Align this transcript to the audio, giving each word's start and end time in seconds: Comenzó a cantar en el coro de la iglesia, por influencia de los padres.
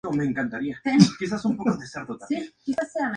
Comenzó 0.03 0.31
a 0.31 0.33
cantar 0.33 0.61
en 0.63 0.69
el 0.71 0.75
coro 0.79 0.93
de 0.93 0.97
la 0.97 1.03
iglesia, 1.03 1.37
por 1.37 1.51
influencia 1.51 2.01
de 2.01 2.07
los 2.07 2.17
padres. 2.27 2.53